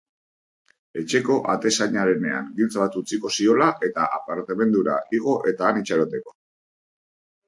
Etxeko 0.99 1.33
atezainarenean 1.55 2.47
giltza 2.59 2.81
bat 2.83 2.97
utziko 3.01 3.31
ziola, 3.35 3.67
eta 3.89 4.07
apartamentura 4.21 4.97
igo 5.19 5.37
eta 5.53 5.69
han 5.69 5.79
itxaroteko. 5.83 6.35